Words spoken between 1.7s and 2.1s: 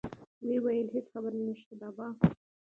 بابا.